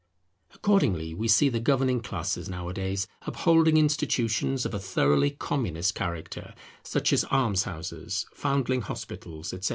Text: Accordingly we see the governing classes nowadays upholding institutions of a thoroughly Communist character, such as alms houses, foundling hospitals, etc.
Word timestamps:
Accordingly 0.55 1.13
we 1.13 1.27
see 1.27 1.47
the 1.47 1.59
governing 1.59 2.01
classes 2.01 2.49
nowadays 2.49 3.05
upholding 3.27 3.77
institutions 3.77 4.65
of 4.65 4.73
a 4.73 4.79
thoroughly 4.79 5.29
Communist 5.29 5.93
character, 5.93 6.55
such 6.81 7.13
as 7.13 7.23
alms 7.25 7.65
houses, 7.65 8.25
foundling 8.33 8.81
hospitals, 8.81 9.53
etc. 9.53 9.69